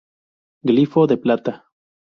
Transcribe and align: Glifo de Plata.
Glifo 0.63 1.05
de 1.05 1.15
Plata. 1.17 1.65